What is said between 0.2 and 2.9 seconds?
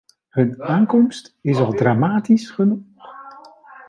Hun aankomst is al dramatisch genoeg.